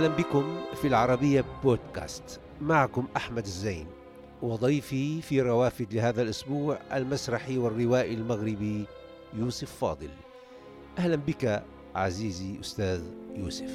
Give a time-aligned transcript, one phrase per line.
[0.00, 2.40] أهلا بكم في العربية بودكاست.
[2.60, 3.86] معكم أحمد الزين.
[4.42, 8.84] وضيفي في روافد لهذا الأسبوع المسرحي والروائي المغربي
[9.34, 10.08] يوسف فاضل.
[10.98, 11.62] أهلا بك
[11.94, 13.02] عزيزي أستاذ
[13.34, 13.70] يوسف.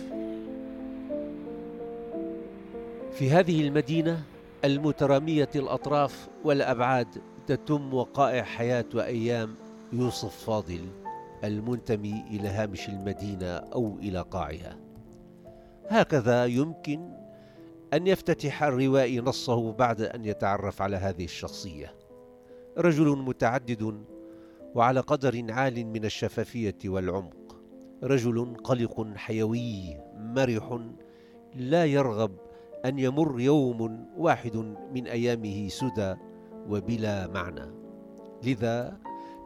[3.12, 4.24] في هذه المدينة
[4.64, 9.56] المترامية الأطراف والأبعاد تتم وقائع حياة وأيام
[9.94, 10.86] يوسف فاضل
[11.44, 14.85] المنتمي إلى هامش المدينة أو إلى قاعها.
[15.88, 17.10] هكذا يمكن
[17.94, 21.96] أن يفتتح الروائي نصه بعد أن يتعرف على هذه الشخصية.
[22.78, 24.04] رجل متعدد
[24.76, 27.62] وعلى قدر عال من الشفافية والعمق.
[28.04, 30.80] رجل قلق حيوي مرح
[31.56, 32.32] لا يرغب
[32.86, 34.56] أن يمر يوم واحد
[34.94, 36.16] من أيامه سدى
[36.70, 37.72] وبلا معنى.
[38.44, 38.98] لذا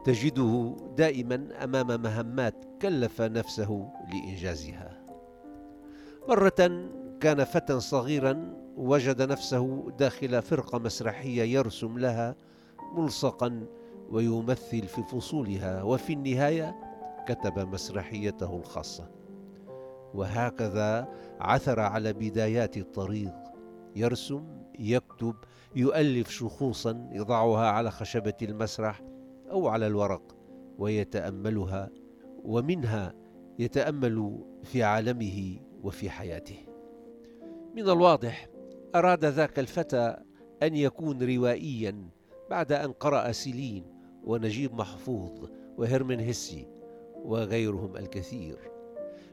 [0.06, 4.99] تجده دائما أمام مهمات كلف نفسه لإنجازها.
[6.30, 6.90] مرة
[7.22, 12.36] كان فتى صغيرا وجد نفسه داخل فرقة مسرحية يرسم لها
[12.94, 13.66] ملصقا
[14.10, 16.76] ويمثل في فصولها وفي النهاية
[17.28, 19.10] كتب مسرحيته الخاصة.
[20.14, 21.08] وهكذا
[21.40, 23.34] عثر على بدايات الطريق.
[23.96, 24.44] يرسم
[24.80, 25.36] يكتب
[25.76, 29.02] يؤلف شخوصا يضعها على خشبة المسرح
[29.52, 30.36] أو على الورق
[30.78, 31.90] ويتأملها
[32.44, 33.14] ومنها
[33.60, 36.58] يتأمل في عالمه وفي حياته.
[37.76, 38.48] من الواضح
[38.96, 40.18] أراد ذاك الفتى
[40.64, 42.10] أن يكون روائيا
[42.50, 43.84] بعد أن قرأ سيلين
[44.24, 46.68] ونجيب محفوظ وهرمن هيسي
[47.16, 48.58] وغيرهم الكثير.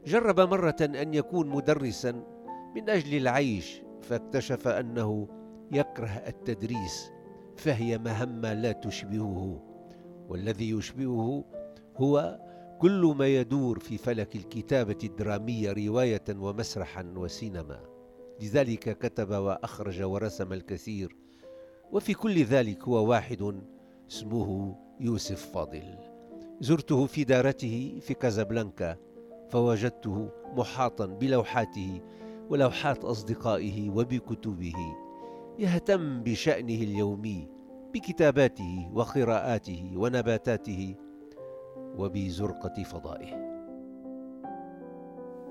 [0.07, 2.13] جرب مرة أن يكون مدرسا
[2.77, 5.29] من أجل العيش فاكتشف أنه
[5.73, 7.11] يكره التدريس
[7.57, 9.63] فهي مهمة لا تشبهه.
[10.29, 11.45] والذي يشبهه
[11.97, 12.46] هو
[12.79, 17.81] كل ما يدور في فلك الكتابة الدرامية رواية ومسرحا وسينما.
[18.43, 21.17] لذلك كتب وأخرج ورسم الكثير
[21.93, 23.63] وفي كل ذلك هو واحد
[24.11, 25.99] اسمه يوسف فاضل.
[26.61, 28.97] زرته في دارته في كازابلانكا
[29.51, 32.01] فوجدته محاطا بلوحاته
[32.51, 34.75] ولوحات أصدقائه وبكتبه
[35.59, 37.49] يهتم بشأنه اليومي
[37.95, 40.95] بكتاباته وقراءاته ونباتاته
[41.97, 43.57] وبزرقة فضائه.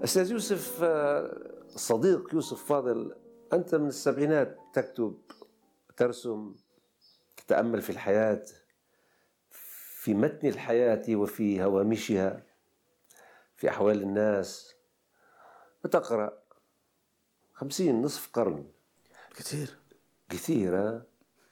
[0.04, 3.16] أستاذ يوسف آه، صديق يوسف فاضل
[3.54, 5.18] أنت من السبعينات تكتب
[5.98, 6.56] ترسم
[7.38, 8.46] تتأمل في الحياة
[10.06, 12.44] في متن الحياة وفي هوامشها
[13.56, 14.76] في أحوال الناس.
[15.86, 16.38] وتقرأ
[17.54, 18.66] خمسين نصف قرن.
[19.36, 19.78] كثير.
[20.30, 20.72] كثير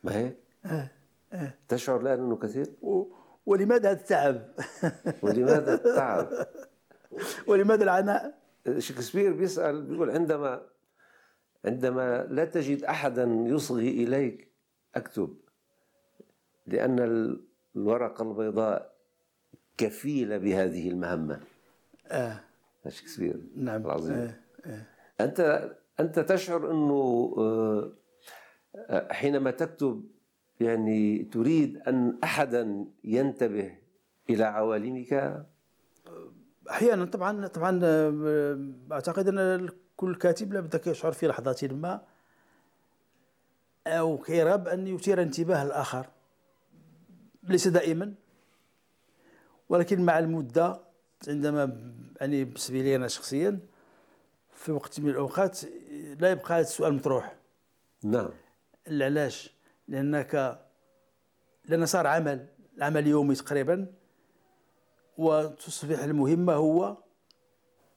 [0.04, 0.92] ما هيك؟ آه.
[1.34, 1.54] آه.
[1.68, 3.22] تشعر الآن أنه كثير؟ و...
[3.46, 4.50] ولماذا التعب
[5.22, 6.30] ولماذا التعب
[7.48, 8.40] ولماذا العناء
[8.78, 10.62] شكسبير بيسأل بيقول عندما
[11.66, 14.52] عندما لا تجد أحدا يصغي إليك
[14.96, 15.38] أكتب
[16.68, 17.00] لأن
[17.76, 18.94] الورقة البيضاء
[19.78, 21.40] كفيلة بهذه المهمة
[22.08, 22.40] آه.
[22.88, 24.36] شكسبير نعم العظيم آه.
[24.66, 24.86] آه.
[25.22, 30.04] أنت أنت تشعر أنه آه، حينما تكتب
[30.59, 33.78] يعني تريد أن أحدا ينتبه
[34.30, 35.44] إلى عوالمك؟
[36.69, 37.80] أحيانا طبعا طبعا
[38.92, 42.02] أعتقد أن كل كاتب لابد يشعر في لحظه ما
[43.88, 46.09] أو كيرغب أن يثير انتباه الآخر.
[47.44, 48.13] ليس دائما
[49.69, 50.80] ولكن مع المدة
[51.28, 53.59] عندما يعني بالنسبة لي أنا شخصيا
[54.56, 55.59] في وقت من الأوقات
[56.19, 57.36] لا يبقى هذا السؤال مطروح.
[58.03, 58.30] نعم.
[58.88, 59.53] علاش؟
[59.88, 60.59] لانك
[61.66, 62.47] لأن صار عمل
[62.81, 63.94] عمل يومي تقريبا
[65.18, 66.97] وتصبح المهمة هو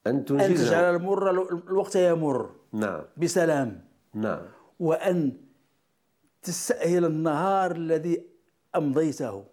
[0.06, 3.02] أن أن تجعل تنجزها المر الوقت يمر نعم.
[3.16, 3.84] بسلام.
[4.14, 4.42] نعم.
[4.80, 5.36] وأن
[6.42, 8.26] تستأهل النهار الذي
[8.76, 9.44] أمضيته.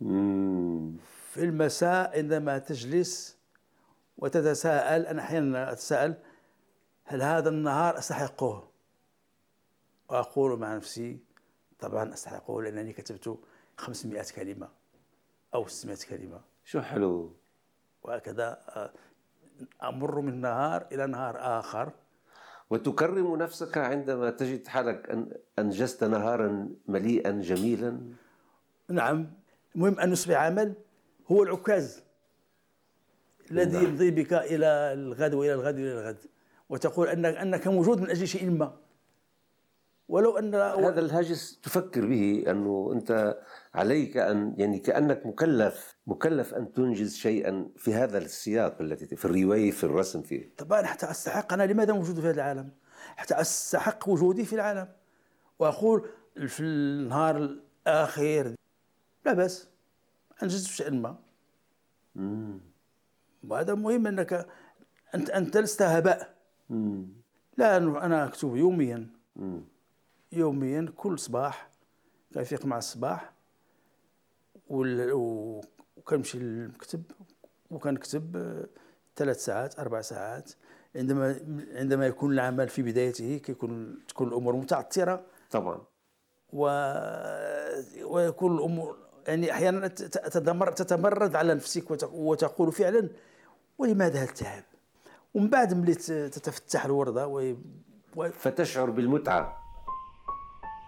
[0.00, 0.96] مم.
[1.32, 3.36] في المساء عندما تجلس
[4.18, 6.14] وتتساءل أنا أحيانا أتساءل
[7.04, 8.68] هل هذا النهار أستحقه؟
[10.08, 11.25] وأقول مع نفسي
[11.78, 13.38] طبعا استحقه لانني كتبت
[13.76, 14.68] 500 كلمة
[15.54, 16.40] أو 600 كلمة.
[16.64, 17.32] شو حلو؟
[18.02, 18.92] وهكذا آه،
[19.82, 21.92] أمر من نهار إلى نهار آخر.
[22.70, 28.00] وتكرم نفسك عندما تجد حالك أن أنجزت نهارا مليئا جميلا؟
[28.88, 29.32] نعم.
[29.74, 30.74] المهم أن يصبح عمل
[31.30, 32.02] هو العكاز
[33.50, 33.84] الذي نعم.
[33.84, 36.18] يمضي بك إلى الغد وإلى الغد وإلى الغد.
[36.68, 38.85] وتقول انك أنك موجود من أجل شيء ما.
[40.08, 43.38] ولو أن هذا الهاجس تفكر به أنه أنت
[43.74, 49.70] عليك ان يعني كأنك مكلف مكلف أن تنجز شيئا في هذا السياق التي في الرواية
[49.70, 52.70] في الرسم فيه طبعا حتى أستحق أنا لماذا موجود في هذا العالم؟
[53.16, 54.88] حتى أستحق وجودي في العالم.
[55.58, 56.08] وأقول
[56.46, 57.36] في النهار
[57.86, 58.54] الأخير
[59.26, 59.68] لا بأس
[60.42, 61.18] انجزت شيئا ما.
[63.48, 64.46] وهذا مهم انك
[65.14, 66.34] انت أنت لست هباء.
[67.56, 69.10] لا أنا أكتب يوميا.
[69.36, 69.75] مم.
[70.32, 71.70] يوميا كل صباح
[72.34, 73.32] كنفيق مع الصباح
[74.68, 77.02] وكنمشي للمكتب
[77.70, 78.66] وكنكتب آه،
[79.16, 80.52] ثلاث ساعات أربع ساعات.
[80.96, 81.40] عندما
[81.74, 85.80] عندما يكون العمل في بدايته كيكون تكون الأمور متعثره طبعا.
[86.52, 86.62] و...
[88.04, 90.72] ويكون الأمور يعني أحيانا تتمر...
[90.72, 92.04] تتمرد على نفسك وت...
[92.12, 93.08] وتقول فعلا
[93.78, 94.62] ولماذا هذا التعب؟
[95.34, 97.54] ومن بعد ملي تتفتح الوردة و...
[98.16, 98.28] و...
[98.28, 99.65] فتشعر بالمتعة.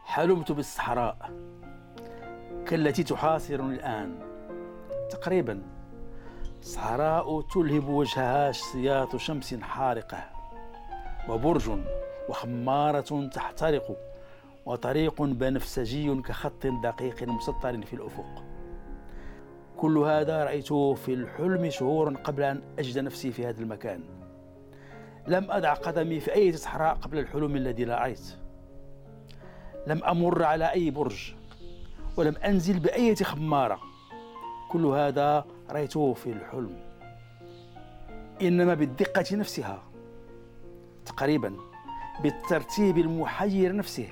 [0.08, 1.30] حلمت بالصحراء
[2.66, 4.18] كالتي تحاصرني الآن.
[5.10, 5.62] تقريبا.
[6.62, 10.30] صحراء تلهب وجهها سياط شمس حارقة
[11.28, 11.70] وبرج
[12.28, 13.96] وخمارة تحترق
[14.66, 18.44] وطريق بنفسجي كخط دقيق مسطر في الأفق.
[19.76, 24.00] كل هذا رأيته في الحلم شهورا قبل أن أجد نفسي في هذا المكان.
[25.26, 28.47] لم أدع قدمي في أي صحراء قبل الحلم الذي لا رأيت.
[29.86, 31.34] لم أمر على أي برج
[32.16, 33.80] ولم أنزل بأية خمارة.
[34.70, 36.80] كل هذا رأيته في الحلم.
[38.42, 39.82] إنما بالدقة نفسها
[41.06, 41.56] تقريبا
[42.22, 44.08] بالترتيب المحير نفسه.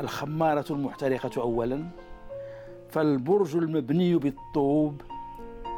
[0.00, 1.88] الخمارة المحترقة أولا
[2.90, 5.02] فالبرج المبني بالطوب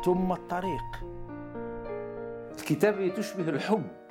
[0.04, 0.84] ثم الطريق.
[2.58, 4.03] الكتابه تشبه الحب.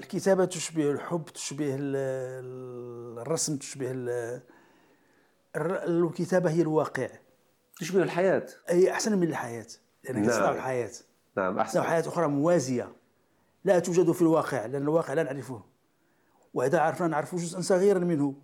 [0.00, 3.90] الكتابة تشبه الحب تشبه ال- ال- الرسم تشبه
[5.56, 7.08] الكتابة هي الواقع.
[7.80, 8.46] تشبه الحياة.
[8.68, 9.66] هي أحسن من الحياة
[10.04, 10.28] لأنك نعم.
[10.28, 10.90] تصنع الحياة.
[11.36, 12.92] نعم تصنع احسن حياة أخرى موازية.
[13.64, 15.62] لا توجد في الواقع لأن الواقع لا نعرفه.
[16.54, 18.34] وإذا عرفنا نعرف جزءا صغيرا منه.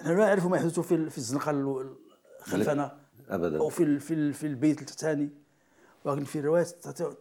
[0.00, 1.96] نحن لا نعرف ما يحدث في في الزنقة ال-
[2.42, 3.58] خلفنا ابدا.
[3.58, 5.30] أو في في في البيت الثاني
[6.04, 6.62] ولكن في الرواية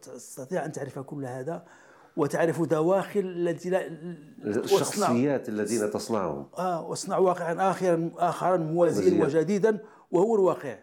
[0.02, 1.66] تستطيع أن تعرف كل هذا.
[2.18, 3.88] وتعرف دواخل التي لا
[4.46, 9.24] الشخصيات الذين تصنعهم آه واصنع واقعا آخرا آخرا موازيا.
[9.24, 9.80] وجديدا
[10.12, 10.80] وهو الواقع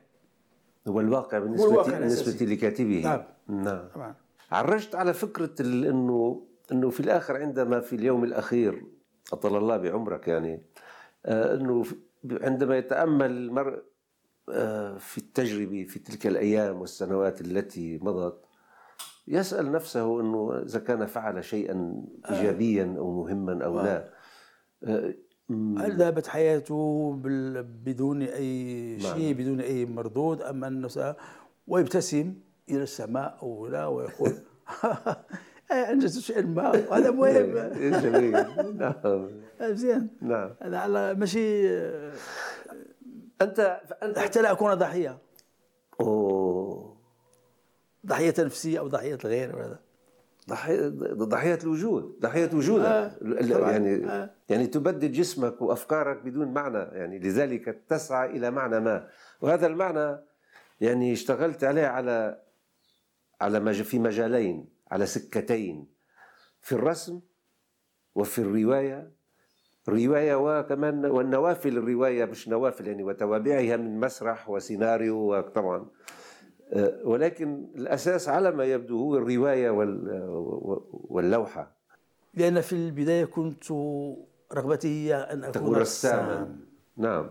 [0.88, 2.47] هو الواقع بالنسبة الواقع بالنسبة.
[2.47, 3.23] لكاتبه نعم.
[3.49, 4.15] نعم طبعا
[4.53, 6.43] عرجت على فكرة ال- انه
[6.73, 8.85] إنه في الآخر عندما في اليوم الأخير
[9.33, 10.62] اطال الله بعمرك يعني
[11.26, 11.85] آه، إنه
[12.31, 13.83] عندما يتأمل المرء
[14.49, 18.44] آه، في التجربة في تلك الأيام والسنوات التي مضت
[19.28, 24.11] يسأل نفسه إنه إذا كان فعل شيئا ايجابيا أو مهما أو لا.
[24.84, 25.14] آه،
[25.78, 27.12] هل ذهبت حياته
[27.84, 29.14] بدون أي نعم.
[29.17, 31.14] شيء بدون أي مردود أم أنه س-
[31.67, 32.34] ويبتسم
[32.70, 34.32] إلى السماء أو لا ويقول
[35.90, 36.69] انجزت شيئا ما.
[36.90, 37.55] وهذا مهم.
[38.00, 38.32] جميل.
[38.78, 38.94] نعم.
[39.61, 40.50] مزيان نعم.
[40.62, 41.69] هذا على ماشي
[43.43, 45.19] أنت أنت حتى لا أكون ضحية.
[46.00, 46.89] أوه.
[48.06, 49.78] ضحية نفسية أو ضحية الغير وهذا
[50.49, 52.85] ضحية ضحية الوجود ضحية وجودك.
[52.87, 53.71] آه،.
[53.71, 54.30] يعني آه.
[54.49, 59.09] يعني تبدد جسمك وأفكارك بدون معنى يعني لذلك تسعى إلى معنى ما.
[59.40, 60.19] وهذا المعنى
[60.80, 62.42] يعني اشتغلت عليه على
[63.40, 65.87] على مج في مجالين على سكتين.
[66.61, 67.21] في الرسم
[68.14, 69.11] وفي الرواية.
[69.88, 75.87] رواية وكمان والنوافل الرواية مش نوافل يعني وتوابعها من مسرح وسيناريو وطبعا.
[77.05, 81.71] ولكن الأساس على ما يبدو هو الرواية وال- واللوحة.
[82.35, 83.73] لأن في البداية كنت
[84.53, 86.33] رغبتي هي أن أكون تكون رساما.
[86.33, 86.61] رسام.
[86.97, 87.31] نعم.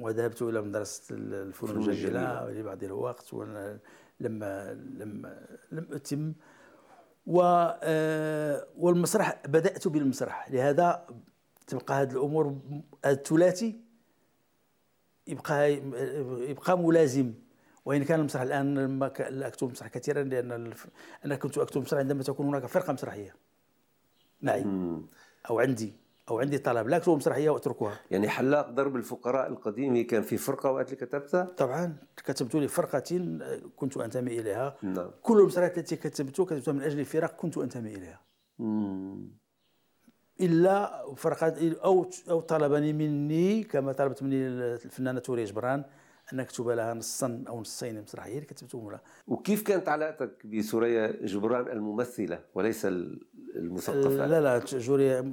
[0.00, 2.50] وذهبت إلى مدرسة الفنون الجميلة.
[2.50, 3.78] لبعض الوقت وأنا
[4.20, 4.72] لما
[5.72, 6.32] لم أتم.
[7.26, 7.40] و
[7.82, 10.50] آه، والمسرح بدأت بالمسرح.
[10.50, 11.06] لهذا
[11.66, 12.56] تبقى هذه الأمور
[13.06, 13.80] الثلاثي
[15.26, 15.72] يبقى
[16.50, 17.34] يبقى ملازم.
[17.84, 20.86] وإن كان المسرح الآن لما ك- لا أكتب مسرح كثيرا لأن الف-
[21.24, 23.34] أنا كنت أكتب مسرح عندما تكون هناك فرقة مسرحية.
[24.42, 25.06] معي مم.
[25.50, 25.92] أو عندي
[26.28, 26.88] أو عندي طلب.
[26.88, 28.00] لا أكتب مسرحية وأتركها.
[28.10, 31.96] يعني حلاق درب الفقراء القديم كان في فرقة وقت اللي كتبتها؟ طبعا.
[32.16, 32.98] كتبت لفرقة
[33.76, 34.76] كنت أنتمي إليها.
[34.82, 35.10] نعم.
[35.22, 38.20] كل المسرحيات التي كتبت كتبتها من أجل فرق كنت أنتمي إليها.
[38.58, 39.28] مم.
[40.40, 45.84] إلا فرقة أو أو طلبني مني كما طلبت مني الفنانة توري جبران
[46.32, 51.68] أن أكتب لها نصا أو نصين مسرحية اللي كتبتهم لها وكيف كانت علاقتك بسوريا جبران
[51.68, 53.20] الممثلة وليس ال-
[53.56, 55.32] المثقفة لا لا جوري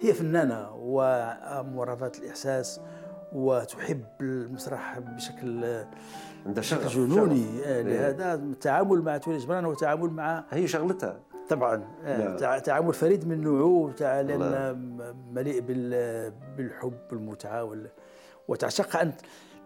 [0.00, 2.80] هي فنانة ومرافقة الإحساس
[3.32, 5.64] وتحب المسرح بشكل
[6.46, 7.66] عندها شغف جنوني شغف.
[7.66, 7.82] آه، إيه.
[7.82, 12.36] لهذا التعامل مع تونس جبران هو تعامل مع هي شغلتها طبعا آه،.
[12.36, 13.60] تع- تعامل فريد من نوعه
[14.72, 17.90] م- مليء بال- بالحب والمتعة وال-
[18.48, 19.12] وتعشق أن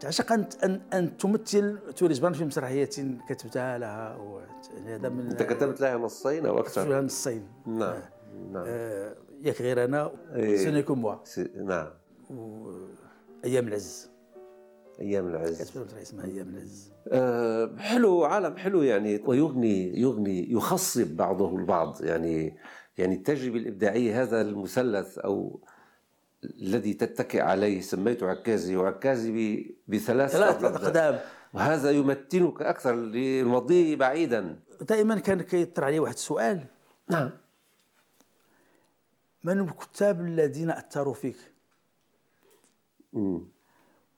[0.05, 2.91] تعشق أن أن, أن تمثل تونس جبران في مسرحية
[3.29, 4.41] كتبتها لها و-
[4.77, 7.49] يعني هذا من أنت كتبت لها نصين أو أكثر؟ فيها نصين.
[7.67, 8.01] نعم
[8.53, 8.65] نعم.
[8.67, 10.57] آه، ياك غير أنا إيه.
[10.57, 11.15] سونيكم موا.
[11.65, 11.87] نعم.
[13.45, 14.11] أيام العز.
[15.01, 15.71] أيام العز.
[15.71, 16.93] كتبت اسمها أيام العز.
[17.09, 21.97] آه، حلو عالم حلو يعني ويغني يغني يخصب بعضه البعض.
[22.05, 22.57] يعني
[22.99, 25.61] يعني التجربة الإبداعية هذا المثلث أو
[26.45, 31.21] الذي تتكئ عليه سميته عكازي وعكازي بثلاث ثلاث أقدام.
[31.53, 34.57] وهذا يمتنك أكثر للمضي بعيدا.
[34.81, 36.65] دائما كان كيطرح علي واحد السؤال.
[37.09, 37.31] نعم.
[39.45, 41.37] من الكتاب الذين أثروا فيك؟
[43.13, 43.55] مم.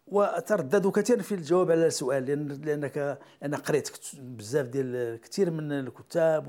[0.06, 6.48] وترددوا كثيرا في الجواب على السؤال لأن لأنك أنا قريت بزاف ديال كثير من الكتاب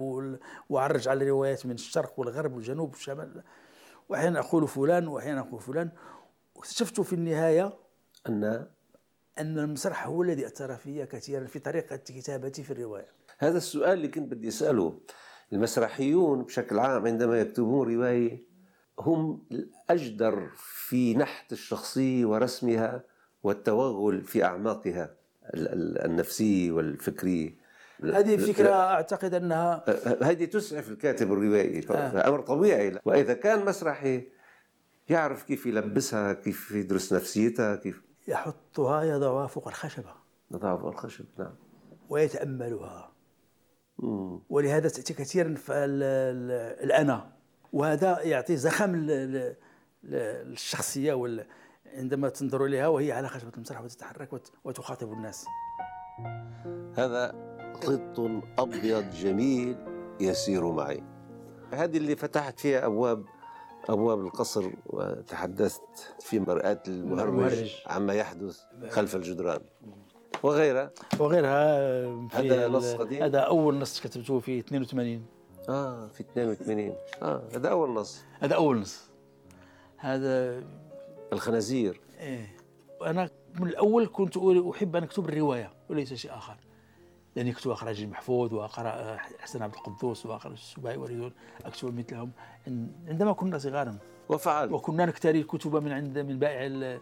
[0.69, 3.43] وعرج على الروايات من الشرق والغرب والجنوب والشمال.
[4.09, 5.89] وأحيانا أقول فلان وأحيانا أقول فلان.
[6.55, 7.73] واكتشفت في النهاية
[8.29, 8.67] أن
[9.39, 13.07] أن المسرح هو الذي أثر في كثيرا في طريقة كتابتي في الرواية.
[13.39, 14.99] هذا السؤال اللي كنت بدي أسأله.
[15.53, 18.41] المسرحيون بشكل عام عندما يكتبون رواية
[18.99, 23.03] هم الأجدر في نحت الشخصية ورسمها
[23.43, 25.15] والتوغل في أعماقها
[25.53, 27.66] ال- ال- النفسية والفكرية.
[28.03, 29.85] هذه فكرة أعتقد أنها
[30.23, 31.87] هذه تسعف الكاتب الروائي
[32.27, 32.99] أمر طبيعي.
[33.05, 34.27] وإذا كان مسرحي
[35.09, 40.13] يعرف كيف يلبسها كيف يدرس نفسيتها كيف يحطها يضعها فوق الخشبة.
[40.51, 41.55] نضعها فوق الخشب نعم.
[42.09, 43.11] ويتأملها.
[43.99, 44.39] مم.
[44.49, 47.31] ولهذا تأتي كثيرا الأنا.
[47.73, 48.95] وهذا يعطي زخم
[50.03, 51.45] للشخصية وال-
[51.95, 55.45] عندما تنظر إليها وهي على خشبة المسرح وتتحرك وت- وتخاطب الناس.
[56.97, 59.75] هذا قط أبيض جميل
[60.19, 61.03] يسير معي.
[61.71, 63.23] هذه اللي فتحت فيها أبواب
[63.89, 67.75] أبواب القصر وتحدثت في مرآة المهرج.
[67.87, 69.61] عما يحدث خلف الجدران.
[70.43, 75.25] وغيرها؟ وغيرها في هذا نص قديم؟ هذا أول نص كتبته في 82
[75.69, 78.23] آه في 82 آه هذا أول نص.
[78.39, 79.09] هذا أول نص.
[79.97, 80.63] هذا
[81.33, 82.01] الخنازير.
[82.19, 82.55] إيه.
[83.05, 83.29] أنا
[83.59, 84.37] من الأول كنت
[84.75, 86.57] أحب أن أكتب الرواية وليس شيء آخر.
[87.37, 91.31] لأني كنت أقرأ نجيب محفوظ وأقرأ حسن عبد القدوس وأقرأ السباعي وريدون
[91.65, 92.31] أكتب مثلهم
[93.07, 93.97] عندما كنا صغارا.
[94.29, 94.73] وفعل.
[94.73, 96.99] وكنا نكتري الكتب من عند من بائع ال-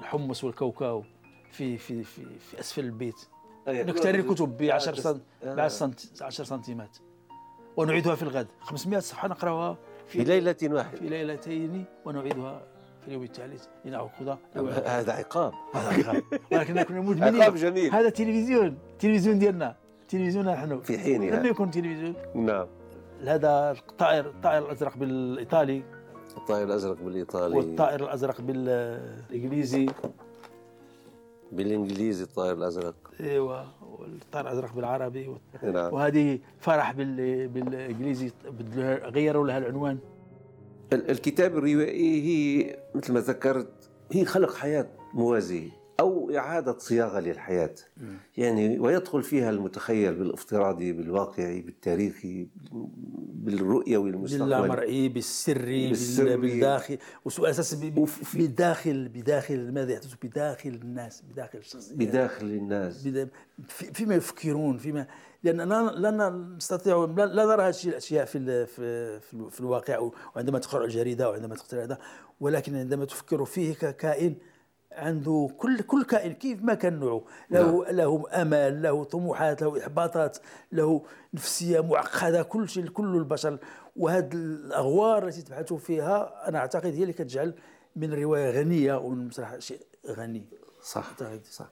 [0.00, 1.04] الحمص والكاوكاو
[1.50, 3.26] في في في, في أسفل البيت.
[3.68, 6.96] نكتري الكتب ب 10 سنت ب 10 سنت 10 سنتيمات.
[7.76, 8.46] ونعيدها في الغد.
[8.60, 10.98] 500 صفحة نقرأها في في ليلة واحدة.
[10.98, 12.62] في ليلتين ونعيدها
[13.04, 14.36] في اليوم الثالث لنأخذ
[14.86, 15.52] هذا عقاب.
[15.74, 16.22] هذا عقاب.
[16.52, 17.92] ولكن كنا عقاب مدمنين جميل.
[17.94, 18.78] هذا تلفزيون.
[18.98, 19.76] تلفزيون ديالنا.
[20.08, 20.80] تلفزيون نحن.
[20.80, 21.40] في حينها.
[21.40, 22.14] لم يكن تلفزيون.
[22.34, 22.66] نعم.
[23.26, 25.82] هذا الطائر الطائر الأزرق بالإيطالي.
[26.36, 27.56] الطائر الأزرق بالإيطالي.
[27.56, 29.86] والطائر الأزرق بالإنجليزي.
[31.52, 32.94] بالإنجليزي الطائر الأزرق.
[33.20, 33.66] إيوه.
[33.98, 35.36] والطائر الأزرق بالعربي.
[35.62, 35.94] نعم.
[35.94, 37.48] وهذه فرح بال...
[37.48, 38.32] بالإنجليزي.
[39.04, 39.92] غيروا لها العنوان.
[39.92, 40.13] ال-
[40.92, 47.74] الكتاب الروائي هي مثل ما ذكرت هي خلق حياة موازية أو إعادة صياغة للحياة.
[48.36, 52.48] يعني ويدخل فيها المتخيل بالافتراضي بالواقعي بالتاريخي
[53.34, 56.36] بالرؤيوي المستقبلي باللامرئي بالسري, بالسري.
[56.36, 56.40] بال...
[56.40, 57.54] بالداخل وسؤال.
[57.96, 63.08] وفي- بداخل بداخل ماذا يحدث؟ بداخل الناس بداخل الشخصيات بداخل الناس.
[63.68, 65.06] فيما يفكرون فيما
[65.44, 68.66] لاننا لا نستطيع لا نرى هذه الأشياء في
[69.50, 71.98] في الواقع وعندما تقرا الجريده وعندما تقرا هذا
[72.40, 74.36] ولكن عندما تفكر فيه ككائن
[74.92, 77.24] عنده كل كل كائن كيف ما كان نوعه.
[77.50, 80.38] له له أمل له طموحات له إحباطات
[80.72, 81.02] له
[81.34, 83.58] نفسية معقدة كل شيء كل البشر.
[83.96, 87.54] وهذه الأغوار التي تبحث فيها أنا أعتقد هي اللي كتجعل
[87.96, 90.44] من الروايه غنية ومن المسرح شيء غني.
[90.82, 91.04] صح.
[91.50, 91.70] صح.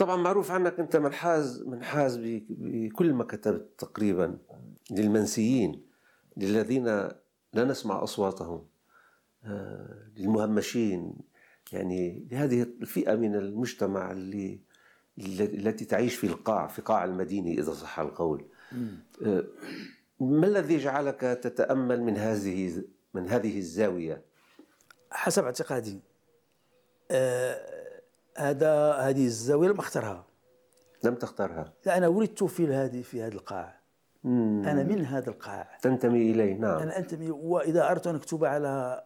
[0.00, 4.38] طبعا معروف عنك أنت منحاز منحاز بكل ما كتبت تقريبا
[4.90, 5.86] للمنسيين
[6.36, 6.84] للذين
[7.52, 8.66] لا نسمع أصواتهم
[9.44, 11.14] آه، للمهمشين
[11.72, 14.60] يعني لهذه الفئة من المجتمع اللي
[15.18, 18.44] التي تعيش في القاع في قاع المدينة إذا صح القول.
[19.22, 19.44] آه،
[20.20, 22.82] ما الذي جعلك تتأمل من هذه
[23.14, 24.22] من هذه الزاوية؟
[25.10, 26.00] حسب اعتقادي.
[27.10, 27.89] آه
[28.40, 30.26] هذا هذه الزاوية لم أختارها.
[31.04, 31.72] لم تختارها.
[31.86, 33.80] لا أنا ولدت في هذه في هذا القاع.
[34.24, 35.78] أنا من هذا القاع.
[35.82, 36.78] تنتمي إليه نعم.
[36.78, 39.04] أنا أنتمي وإذا أردت أن أكتب على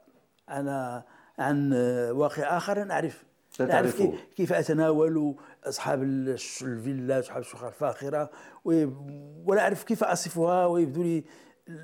[0.49, 1.03] على
[1.39, 1.73] عن
[2.11, 3.25] واقع آخر أنا أعرف.
[3.59, 4.05] تعرفه.
[4.05, 8.31] كيف, كيف أتناول أصحاب الفيلا أصحاب الشقق الفاخرة
[9.45, 11.25] ولا أعرف كيف أصفها ويبدو لي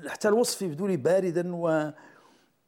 [0.07, 1.91] حتى الوصف يبدو لي باردا و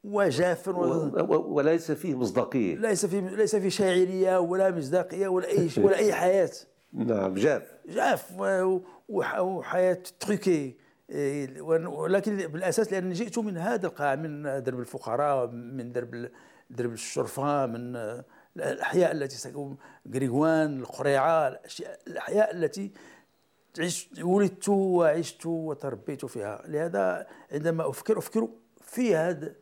[0.04, 1.34] وجافا و- و...
[1.34, 2.74] و- وليس فيه مصداقية.
[2.76, 6.50] ليس في ليس في شاعرية ولا مصداقية ولا أي ولا أي حياة.
[6.92, 7.62] نعم جاف.
[7.88, 10.76] جاف و- وح- وحياة تروكي
[11.10, 16.28] إيه، ولكن بالأساس لأن جئت من هذا القاع من درب الفقراء من درب
[16.70, 18.24] درب الشرفاء من آه،
[18.56, 19.76] الأحياء التي سكن
[20.14, 21.60] غريغوان القريعة
[22.06, 22.92] الأحياء التي
[23.78, 26.62] عشت ولدت وعشت وتربيت فيها.
[26.66, 28.48] لهذا عندما أفكر أفكر
[28.82, 29.54] في هذا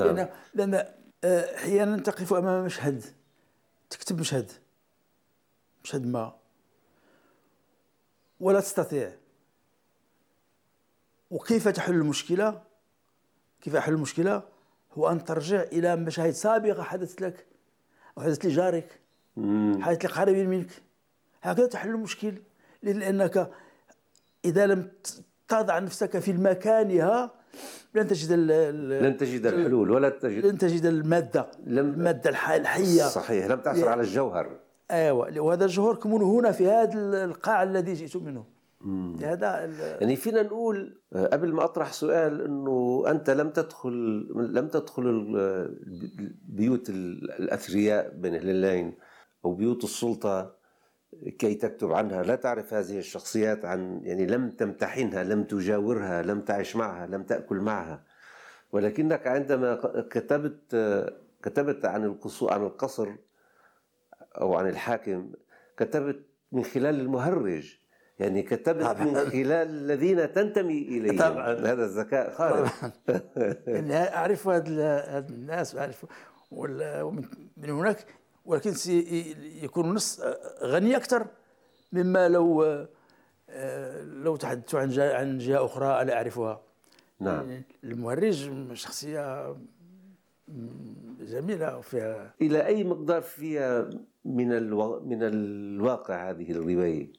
[0.00, 0.08] نعم.
[0.08, 0.74] لأن لأن
[1.24, 3.04] آه، أحيانا تقف أمام مشهد
[3.90, 4.52] تكتب مشهد
[5.84, 6.34] مشهد ما.
[8.40, 9.12] ولا تستطيع.
[11.30, 12.62] وكيف تحل المشكلة؟
[13.60, 14.42] كيف أحل المشكلة؟
[14.92, 17.46] هو أن ترجع إلى مشاهد سابقة حدثت لك
[18.18, 19.00] أو حدثت لجارك
[19.80, 20.70] حدثت لقريب منك.
[21.42, 22.42] هكذا تحل المشكل.
[22.82, 23.50] لأنك
[24.44, 24.92] إذا لم
[25.48, 27.41] تضع نفسك في مكانها
[27.94, 33.02] لن تجد ال- لن تجد الحلول ولا تجد لن تجد المادة لم- المادة الح- الحية.
[33.08, 34.58] صحيح لم تعثر على الجوهر.
[34.90, 38.44] أيوه وهذا الجوهر كمن هنا في هذا القاع الذي جئت منه.
[39.22, 43.92] هذا يعني فينا نقول آه، قبل ما أطرح سؤال إنه أنت لم تدخل
[44.54, 45.04] لم تدخل
[46.48, 48.94] بيوت ال- الأثرياء بين هلالين
[49.44, 50.61] أو بيوت السلطة.
[51.38, 56.76] كي تكتب عنها لا تعرف هذه الشخصيات عن يعني لم تمتحنها لم تجاورها لم تعش
[56.76, 58.02] معها لم تأكل معها.
[58.72, 59.74] ولكنك عندما
[60.10, 60.76] كتبت
[61.42, 63.08] كتبت عن القصور عن القصر
[64.40, 65.32] أو عن الحاكم
[65.76, 67.78] كتبت من خلال المهرج.
[68.18, 71.18] يعني كتبت من خلال الذين تنتمي إليهم.
[71.18, 71.52] طبعاً.
[71.52, 72.72] هذا الذكاء خارق
[73.66, 73.88] يعني
[74.68, 75.74] ال- هاد الناس
[76.50, 77.24] وال- ومن
[77.56, 78.06] من هناك
[78.44, 80.20] ولكن سي- يكون النص
[80.62, 81.26] غني أكثر
[81.92, 82.62] مما لو
[83.50, 86.60] آه، لو تحدثت عن جهه عن جهة أخرى لا أعرفها.
[87.20, 87.62] نعم.
[87.84, 89.56] المهرج شخصية
[91.20, 93.90] جميلة وفيها إلى أي مقدار فيها
[94.24, 95.00] من ألو...
[95.00, 97.12] من الواقع هذه الرواية؟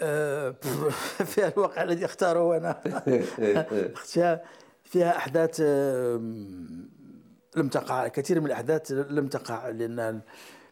[0.00, 0.50] آه،
[1.34, 2.80] فيها الواقع الذي اختاره أنا.
[4.12, 4.42] فيها
[4.84, 5.60] فيها أحداث
[7.56, 10.14] لم تقع كثير من الأحداث لم تقع لأن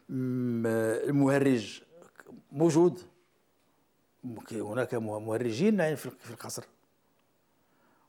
[0.09, 0.67] م-
[1.09, 1.81] المهرج
[2.51, 3.01] موجود.
[4.51, 6.63] هناك مه- مهرجين في القصر.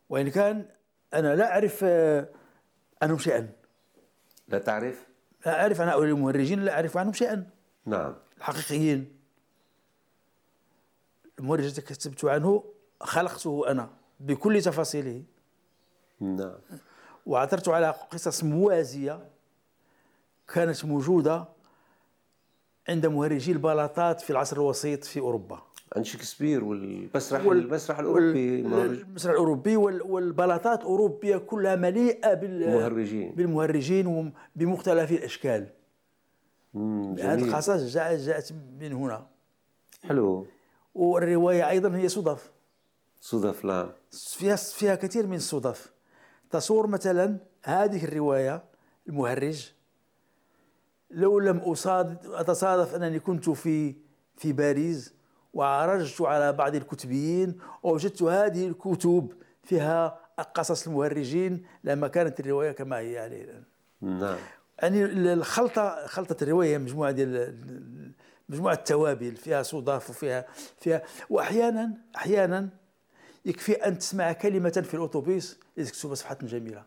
[0.08, 0.68] وإن كان
[1.14, 2.28] أنا لا أعرف آه،
[3.02, 3.52] عنهم شيئا.
[4.48, 5.06] لا تعرف؟
[5.46, 7.50] لا أعرف عن هؤلاء المهرجين لا أعرف عنهم شيئا.
[7.86, 8.14] نعم.
[8.38, 9.16] الحقيقيين.
[11.38, 12.64] المهرج الذي كتبت عنه
[13.00, 15.22] خلقته أنا بكل تفاصيله.
[16.20, 16.54] نعم.
[17.26, 19.20] وعثرت على قصص موازية
[20.54, 21.44] كانت موجودة
[22.88, 25.62] عند مهرجي البلاطات في العصر الوسيط في أوروبا.
[25.96, 33.32] عن شكسبير والمسرح وال- المسرح الأوروبي المسرح الأوروبي وال- والبلاطات أوروبية كلها مليئة بال مهرجين.
[33.34, 35.66] بالمهرجين بمختلف الأشكال.
[36.74, 39.26] هذه القصص جاءت جاءت من هنا.
[40.04, 40.46] حلو.
[40.94, 42.50] والرواية أيضا هي صدف
[43.20, 45.92] صدف لا فيها فيها كثير من الصدف
[46.50, 48.64] تصور مثلا هذه الرواية
[49.08, 49.72] المهرج
[51.10, 53.94] لو لم أصادف أتصادف أنني كنت في
[54.36, 55.14] في باريس
[55.54, 59.32] وعرجت على بعض الكتبيين ووجدت هذه الكتب
[59.62, 60.20] فيها
[60.54, 63.62] قصص المهرجين لما كانت الرواية كما هي يعني الآن.
[64.00, 64.36] نعم
[64.82, 68.12] يعني الخلطة خلطة الرواية مجموعة ديال
[68.48, 70.46] مجموعة توابل فيها صدف وفيها
[70.78, 72.68] فيها وأحيانا أحيانا
[73.46, 76.84] يكفي أن تسمع كلمة في الأوتوبيس لتكتب صفحة جميلة.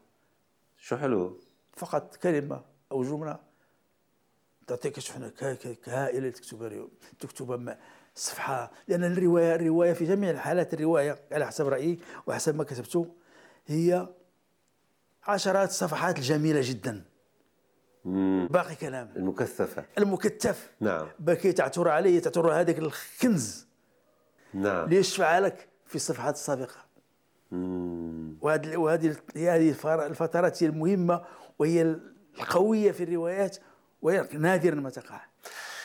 [0.77, 1.39] شو حلو؟
[1.73, 3.39] فقط كلمة أو جملة
[4.67, 7.75] تعطيك شحنة ك- ك- كهائلة تكتب تكتب م-
[8.15, 8.71] صفحة.
[8.87, 13.07] لأن الرواية الرواية في جميع الحالات الرواية على حسب رأيي وحسب ما كتبته
[13.67, 14.07] هي
[15.27, 17.03] عشرات الصفحات الجميلة جدا.
[18.05, 18.47] مم.
[18.51, 19.13] باقي كلام.
[19.15, 19.85] المكثفة.
[19.97, 21.07] المكتف نعم.
[21.19, 23.67] بكي تعثر عليه تعثر هذاك الكنز
[24.53, 24.89] نعم.
[24.89, 26.75] ليشفع لك في الصفحات السابقة.
[28.41, 29.75] وهذه وهذه هذه
[30.07, 31.21] الفترات هي المهمة
[31.59, 31.95] وهي
[32.39, 33.57] القوية في الروايات
[34.01, 35.21] وهي نادرا ما تقع.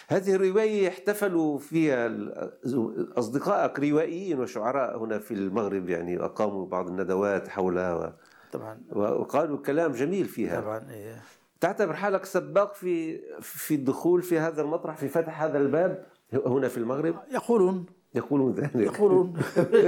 [0.09, 2.11] هذه الرواية احتفلوا فيها
[3.19, 8.13] أصدقائك روائيين وشعراء هنا في المغرب يعني أقاموا بعض الندوات حولها و-
[8.53, 8.81] طبعا.
[8.93, 10.61] وقالوا كلام جميل فيها.
[10.61, 11.23] طبعا إيه.
[11.61, 16.07] تعتبر حالك سباق في في الدخول في هذا المطرح في فتح هذا الباب
[16.47, 18.75] هنا في المغرب؟ يقولون يقولون ذلك.
[18.75, 19.35] يقولون.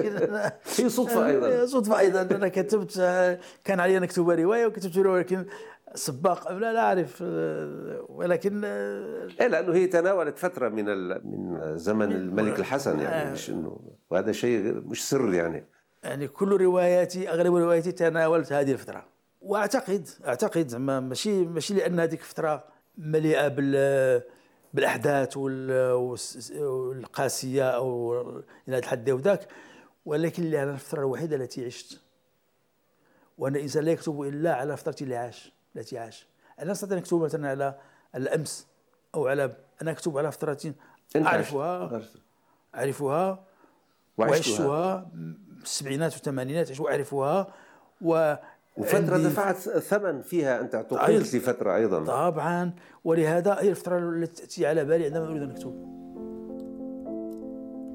[0.79, 1.67] هي صدفة أيضا.
[1.67, 2.23] صدفة أيضا.
[2.23, 2.99] أنا كتبت
[3.65, 5.47] كان علي نكتب رواية وكتبت رواية ولكن
[5.95, 6.53] سباق.
[6.53, 7.23] لا لا أعرف.
[8.09, 10.85] ولكن إيه لأنه هي تناولت فترة من
[11.31, 15.65] من زمن الملك الحسن يعني مش إنه وهذا شيء مش سر يعني.
[16.03, 19.05] يعني كل رواياتي أغلب رواياتي تناولت هذه الفترة.
[19.41, 22.65] وأعتقد أعتقد زعما ماشي ماشي لأن هذيك الفترة
[22.99, 24.23] مليئة بال
[24.77, 25.37] بالأحداث
[26.57, 28.21] والقاسية أو
[28.69, 29.49] إلى الحد وذاك.
[30.07, 32.01] ولكن لأن الفترة الوحيدة التي عشت.
[33.39, 36.27] وأنا انسان لا يكتب إلا على فترتي اللي عاش التي عاش.
[36.59, 37.79] أنا أستطيع أن أكتب مثلا على
[38.15, 38.67] الأمس
[39.15, 40.75] أو على أنا أكتب على فترة
[41.17, 42.03] أعرفها
[42.75, 43.45] أعرفها
[44.19, 45.11] وعشتها.
[45.63, 47.47] السبعينات والثمانينات وأعرفها.
[48.01, 48.35] و
[48.77, 52.05] وفترة دفعت ثمن فيها أنت اعتقلت لفترة أيضا.
[52.05, 52.73] طبعا.
[53.05, 55.97] ولهذا هي الفترة التي تأتي على بالي عندما أريد أن أكتب.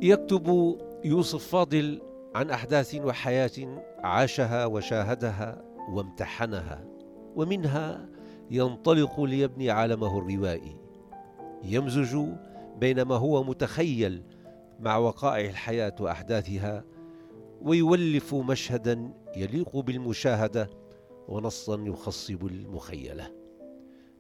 [0.02, 2.02] يكتب يوسف فاضل
[2.36, 6.86] عن أحداث وحياة عاشها وشاهدها وامتحنها
[7.36, 8.06] ومنها
[8.52, 10.76] ينطلق ليبني عالمه الروائي.
[11.64, 12.18] يمزج
[12.80, 14.24] بين ما هو متخيل
[14.80, 16.84] مع وقائع الحياة وأحداثها
[17.62, 20.70] ويولف مشهدا يليق بالمشاهدة
[21.28, 23.32] ونصا يخصب المخيلة.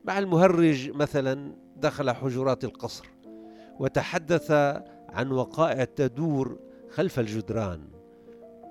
[0.05, 3.05] مع المهرج مثلا دخل حجرات القصر
[3.79, 4.51] وتحدث
[5.09, 7.87] عن وقائع تدور خلف الجدران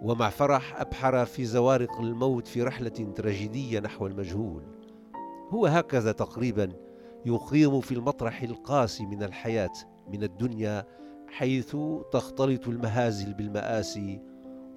[0.02, 4.62] ومع فرح أبحر في زوارق الموت في رحلة تراجيدية نحو المجهول.
[5.50, 6.72] هو هكذا تقريبا
[7.26, 9.72] يقيم في المطرح القاسي من الحياة
[10.08, 10.86] من الدنيا
[11.28, 11.76] حيث
[12.12, 14.29] تختلط المهازل بالمآسي